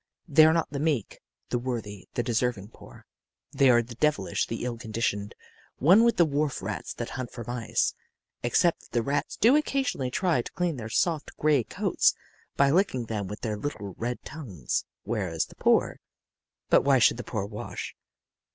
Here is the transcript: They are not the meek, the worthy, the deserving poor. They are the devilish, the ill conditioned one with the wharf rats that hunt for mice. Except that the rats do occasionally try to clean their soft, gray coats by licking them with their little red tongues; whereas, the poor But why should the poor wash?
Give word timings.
They 0.27 0.45
are 0.47 0.53
not 0.53 0.71
the 0.71 0.79
meek, 0.79 1.19
the 1.49 1.59
worthy, 1.59 2.07
the 2.15 2.23
deserving 2.23 2.69
poor. 2.69 3.05
They 3.51 3.69
are 3.69 3.83
the 3.83 3.93
devilish, 3.93 4.47
the 4.47 4.65
ill 4.65 4.75
conditioned 4.75 5.35
one 5.77 6.03
with 6.03 6.17
the 6.17 6.25
wharf 6.25 6.63
rats 6.63 6.91
that 6.95 7.09
hunt 7.11 7.31
for 7.31 7.43
mice. 7.45 7.93
Except 8.41 8.79
that 8.81 8.91
the 8.93 9.03
rats 9.03 9.35
do 9.35 9.55
occasionally 9.55 10.09
try 10.09 10.41
to 10.41 10.51
clean 10.53 10.77
their 10.77 10.89
soft, 10.89 11.37
gray 11.37 11.63
coats 11.63 12.15
by 12.57 12.71
licking 12.71 13.05
them 13.05 13.27
with 13.27 13.41
their 13.41 13.57
little 13.57 13.93
red 13.95 14.23
tongues; 14.25 14.85
whereas, 15.03 15.45
the 15.45 15.55
poor 15.57 15.99
But 16.69 16.81
why 16.81 16.97
should 16.97 17.17
the 17.17 17.23
poor 17.23 17.45
wash? 17.45 17.93